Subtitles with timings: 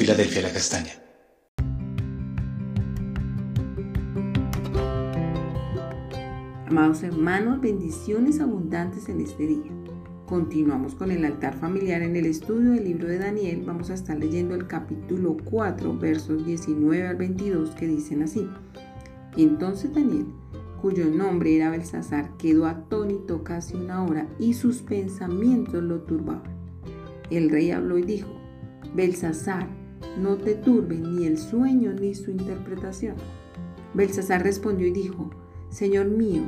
[0.00, 0.92] Filadelfia La Castaña.
[6.66, 9.70] Amados hermanos, bendiciones abundantes en este día.
[10.24, 13.62] Continuamos con el altar familiar en el estudio del libro de Daniel.
[13.66, 18.48] Vamos a estar leyendo el capítulo 4, versos 19 al 22, que dicen así.
[19.36, 20.28] Entonces Daniel,
[20.80, 26.56] cuyo nombre era Belsasar, quedó atónito casi una hora y sus pensamientos lo turbaban.
[27.28, 28.30] El rey habló y dijo,
[28.94, 29.79] Belsasar,
[30.18, 33.16] no te turbe ni el sueño ni su interpretación.
[33.94, 35.30] Belsasar respondió y dijo,
[35.68, 36.42] Señor mío,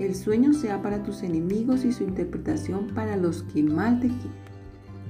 [0.00, 4.42] el sueño sea para tus enemigos y su interpretación para los que mal te quieren.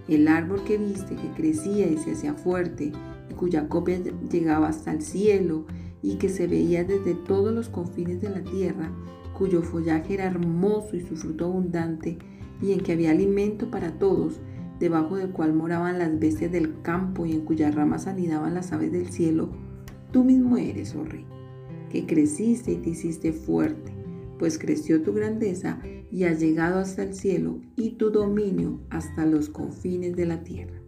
[0.08, 2.92] El árbol que viste, que crecía y se hacía fuerte,
[3.30, 4.00] y cuya copia
[4.30, 5.64] llegaba hasta el cielo,
[6.02, 8.90] y que se veía desde todos los confines de la tierra,
[9.38, 12.18] cuyo follaje era hermoso y su fruto abundante,
[12.60, 14.40] y en que había alimento para todos,
[14.78, 18.92] debajo del cual moraban las bestias del campo y en cuyas ramas anidaban las aves
[18.92, 19.50] del cielo,
[20.10, 21.26] tú mismo eres, oh rey,
[21.90, 23.92] que creciste y te hiciste fuerte,
[24.38, 29.48] pues creció tu grandeza y ha llegado hasta el cielo y tu dominio hasta los
[29.48, 30.80] confines de la tierra.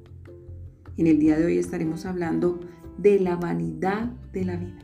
[0.96, 2.60] En el día de hoy estaremos hablando
[2.98, 4.78] de la vanidad de la vida.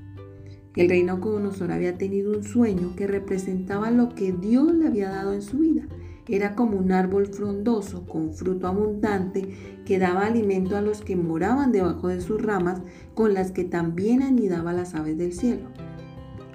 [0.77, 5.33] El rey Nabucodonosor había tenido un sueño que representaba lo que Dios le había dado
[5.33, 5.87] en su vida.
[6.31, 9.53] Era como un árbol frondoso con fruto abundante
[9.85, 12.81] que daba alimento a los que moraban debajo de sus ramas,
[13.15, 15.69] con las que también anidaba las aves del cielo.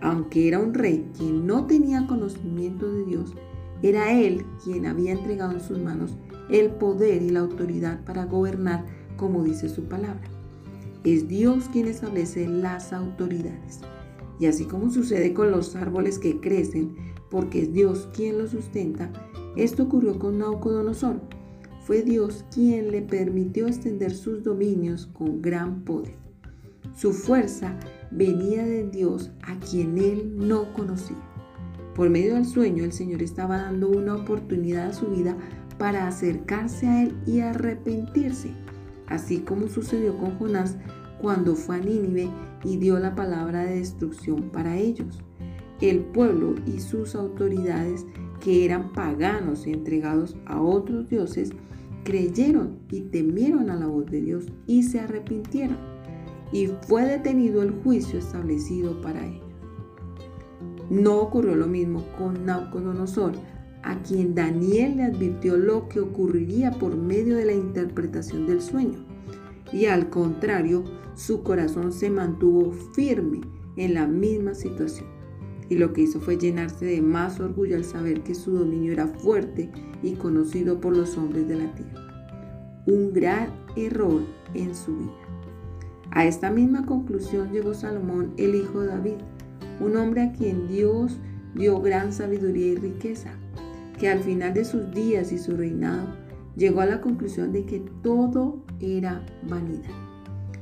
[0.02, 3.34] Aunque era un rey quien no tenía conocimiento de Dios,
[3.82, 6.18] era él quien había entregado en sus manos
[6.50, 8.86] el poder y la autoridad para gobernar
[9.18, 10.24] como dice su palabra.
[11.04, 13.82] Es Dios quien establece las autoridades.
[14.40, 16.96] Y así como sucede con los árboles que crecen,
[17.30, 19.12] porque es Dios quien los sustenta,
[19.56, 21.22] esto ocurrió con Naucodonosor.
[21.82, 26.16] Fue Dios quien le permitió extender sus dominios con gran poder.
[26.96, 27.78] Su fuerza
[28.12, 31.18] venía de Dios a quien él no conocía.
[31.96, 35.38] Por medio del sueño, el Señor estaba dando una oportunidad a su vida
[35.78, 38.52] para acercarse a Él y arrepentirse,
[39.08, 40.78] así como sucedió con Jonás
[41.22, 42.30] cuando fue a Nínive
[42.64, 45.20] y dio la palabra de destrucción para ellos.
[45.82, 48.06] El pueblo y sus autoridades,
[48.40, 51.52] que eran paganos y entregados a otros dioses,
[52.04, 55.78] creyeron y temieron a la voz de Dios y se arrepintieron.
[56.52, 59.44] Y fue detenido el juicio establecido para ellos.
[60.90, 63.34] No ocurrió lo mismo con Nabucodonosor,
[63.82, 69.06] a quien Daniel le advirtió lo que ocurriría por medio de la interpretación del sueño.
[69.72, 70.84] Y al contrario,
[71.16, 73.42] su corazón se mantuvo firme
[73.78, 75.08] en la misma situación.
[75.70, 79.08] Y lo que hizo fue llenarse de más orgullo al saber que su dominio era
[79.08, 79.70] fuerte
[80.04, 82.84] y conocido por los hombres de la tierra.
[82.86, 84.22] Un gran error
[84.54, 85.26] en su vida.
[86.12, 89.18] A esta misma conclusión llegó Salomón, el hijo de David,
[89.80, 91.20] un hombre a quien Dios
[91.56, 93.32] dio gran sabiduría y riqueza,
[94.00, 96.08] que al final de sus días y su reinado
[96.56, 99.92] llegó a la conclusión de que todo era vanidad.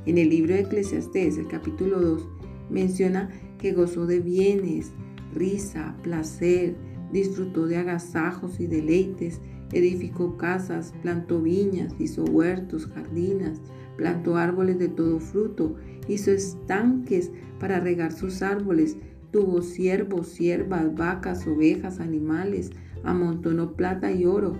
[0.06, 2.28] En el libro de Eclesiastés, el capítulo 2,
[2.70, 4.92] menciona que gozó de bienes,
[5.32, 6.76] risa, placer,
[7.12, 9.40] disfrutó de agasajos y deleites,
[9.72, 13.60] edificó casas, plantó viñas, hizo huertos, jardinas,
[13.96, 15.76] plantó árboles de todo fruto,
[16.08, 18.96] hizo estanques para regar sus árboles,
[19.30, 22.70] tuvo siervos, siervas, vacas, ovejas, animales,
[23.02, 24.58] amontonó plata y oro.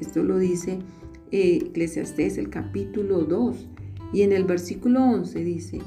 [0.00, 0.80] Esto lo dice
[1.30, 3.68] eh, Eclesiastés, el capítulo 2.
[4.12, 5.80] Y en el versículo 11 dice,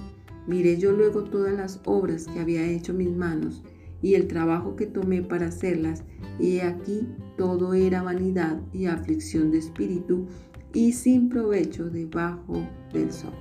[0.50, 3.64] miré yo luego todas las obras que había hecho mis manos
[4.02, 6.04] y el trabajo que tomé para hacerlas,
[6.40, 10.26] y aquí todo era vanidad y aflicción de espíritu
[10.74, 13.34] y sin provecho debajo del sol.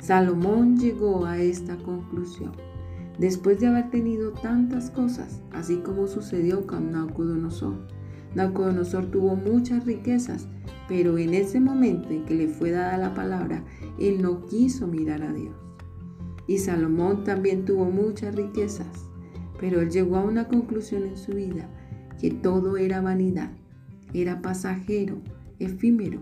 [0.00, 2.52] Salomón llegó a esta conclusión
[3.18, 7.86] después de haber tenido tantas cosas, así como sucedió con Nabucodonosor.
[8.34, 10.48] Nabucodonosor tuvo muchas riquezas,
[10.88, 13.62] pero en ese momento en que le fue dada la palabra,
[13.98, 15.69] él no quiso mirar a Dios.
[16.46, 19.06] Y Salomón también tuvo muchas riquezas,
[19.58, 21.68] pero él llegó a una conclusión en su vida,
[22.20, 23.50] que todo era vanidad,
[24.12, 25.18] era pasajero,
[25.58, 26.20] efímero.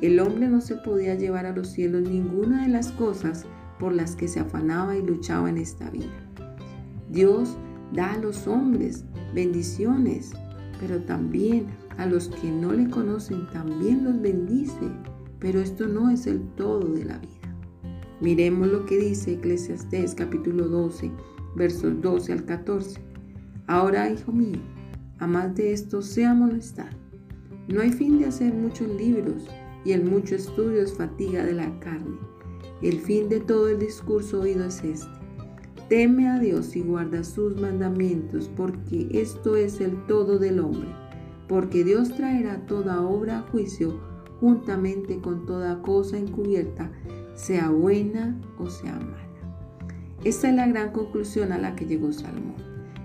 [0.00, 3.46] El hombre no se podía llevar a los cielos ninguna de las cosas
[3.78, 6.28] por las que se afanaba y luchaba en esta vida.
[7.10, 7.56] Dios
[7.92, 9.04] da a los hombres
[9.34, 10.32] bendiciones,
[10.80, 11.66] pero también
[11.98, 14.90] a los que no le conocen también los bendice,
[15.38, 17.41] pero esto no es el todo de la vida.
[18.22, 21.10] Miremos lo que dice Eclesiastés capítulo 12,
[21.56, 23.00] versos 12 al 14.
[23.66, 24.60] Ahora, hijo mío,
[25.18, 26.90] a más de esto sea molestar.
[27.66, 29.48] No hay fin de hacer muchos libros,
[29.84, 32.16] y el mucho estudio es fatiga de la carne.
[32.80, 35.10] El fin de todo el discurso oído es este.
[35.88, 40.94] Teme a Dios y guarda sus mandamientos, porque esto es el todo del hombre,
[41.48, 43.98] porque Dios traerá toda obra a juicio
[44.38, 46.90] juntamente con toda cosa encubierta,
[47.34, 49.18] sea buena o sea mala.
[50.24, 52.54] Esta es la gran conclusión a la que llegó Salomón.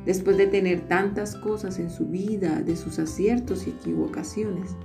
[0.06, 4.75] Después de tener tantas cosas en su vida, de sus aciertos y equivocaciones,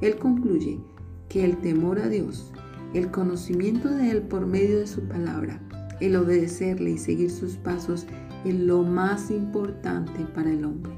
[0.00, 0.80] él concluye
[1.28, 2.52] que el temor a Dios,
[2.92, 5.60] el conocimiento de Él por medio de su palabra,
[6.00, 8.06] el obedecerle y seguir sus pasos
[8.44, 10.92] es lo más importante para el hombre.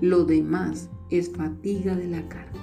[0.00, 2.60] Lo demás es fatiga de la carne.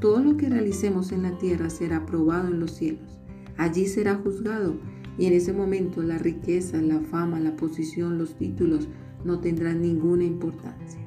[0.00, 3.20] Todo lo que realicemos en la tierra será probado en los cielos.
[3.56, 4.76] Allí será juzgado
[5.16, 8.88] y en ese momento la riqueza, la fama, la posición, los títulos
[9.24, 11.00] no tendrán ninguna importancia.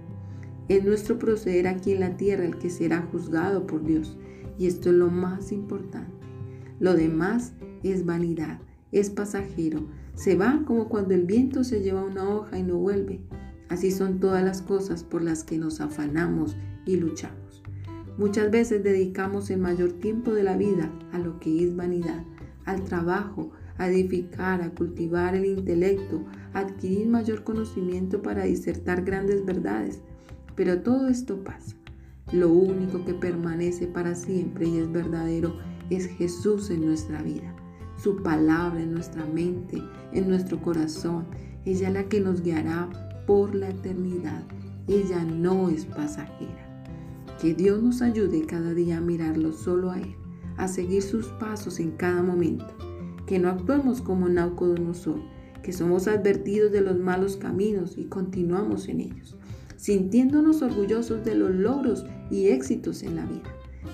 [0.70, 4.18] Es nuestro proceder aquí en la tierra el que será juzgado por Dios
[4.58, 6.12] y esto es lo más importante.
[6.80, 7.54] Lo demás
[7.84, 8.60] es vanidad,
[8.92, 9.88] es pasajero.
[10.16, 13.22] Se va como cuando el viento se lleva una hoja y no vuelve.
[13.70, 16.56] Así son todas las cosas por las que nos afanamos
[16.86, 17.64] y luchamos.
[18.18, 22.24] Muchas veces dedicamos el mayor tiempo de la vida a lo que es vanidad,
[22.68, 26.24] al trabajo, a edificar, a cultivar el intelecto,
[26.54, 30.02] a adquirir mayor conocimiento para disertar grandes verdades.
[30.56, 31.76] Pero todo esto pasa.
[32.32, 35.58] Lo único que permanece para siempre y es verdadero
[35.90, 37.56] es Jesús en nuestra vida,
[37.96, 39.82] su palabra en nuestra mente,
[40.12, 41.26] en nuestro corazón.
[41.66, 42.90] Ella es la que nos guiará
[43.26, 44.44] por la eternidad.
[44.88, 46.68] Ella no es pasajera.
[47.42, 50.16] Que Dios nos ayude cada día a mirarlo solo a Él,
[50.58, 52.68] a seguir sus pasos en cada momento.
[53.26, 55.22] Que no actuemos como Naucodonosor,
[55.64, 59.38] que somos advertidos de los malos caminos y continuamos en ellos
[59.78, 63.50] sintiéndonos orgullosos de los logros y éxitos en la vida,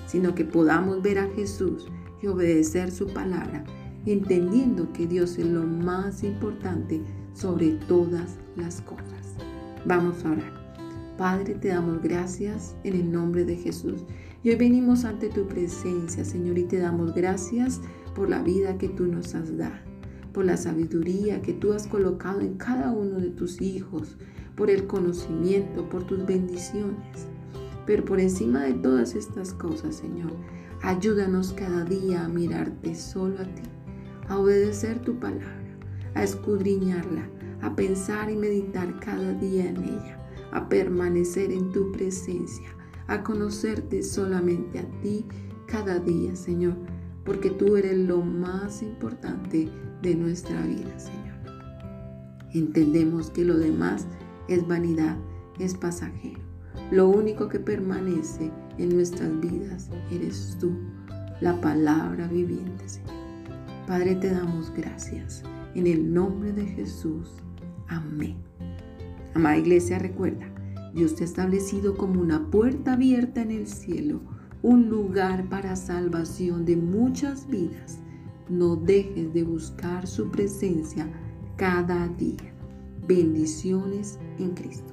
[0.08, 1.88] sino que podamos ver a Jesús
[2.22, 3.64] y obedecer su palabra,
[4.06, 7.02] entendiendo que Dios es lo más importante
[7.34, 9.36] sobre todas las cosas.
[9.86, 10.64] Vamos a orar.
[11.18, 14.04] Padre, te damos gracias en el nombre de Jesús.
[14.44, 17.80] Y hoy venimos ante tu presencia, Señor, y te damos gracias
[18.14, 19.80] por la vida que tú nos has dado,
[20.34, 24.18] por la sabiduría que tú has colocado en cada uno de tus hijos,
[24.58, 27.30] por el conocimiento, por tus bendiciones.
[27.86, 30.34] Pero por encima de todas estas cosas, Señor,
[30.82, 33.64] ayúdanos cada día a mirarte solo a ti,
[34.28, 35.78] a obedecer tu palabra,
[36.16, 37.30] a escudriñarla,
[37.62, 40.18] a pensar y meditar cada día en ella,
[40.52, 42.68] a permanecer en tu presencia,
[43.14, 45.24] a conocerte solamente a ti
[45.68, 46.76] cada día, Señor,
[47.24, 49.70] porque tú eres lo más importante
[50.02, 51.38] de nuestra vida, Señor.
[52.54, 54.08] Entendemos que lo demás
[54.48, 55.16] es vanidad,
[55.60, 56.40] es pasajero.
[56.90, 60.72] Lo único que permanece en nuestras vidas eres tú,
[61.40, 63.14] la palabra viviente, Señor.
[63.86, 65.44] Padre, te damos gracias.
[65.76, 67.32] En el nombre de Jesús.
[67.88, 68.38] Amén.
[69.36, 70.53] Amada iglesia, recuerda,
[70.94, 74.22] Dios te ha establecido como una puerta abierta en el cielo,
[74.62, 78.00] un lugar para salvación de muchas vidas.
[78.50, 81.12] No dejes de buscar su presencia
[81.58, 82.54] cada día.
[83.08, 84.93] Bendiciones en Cristo.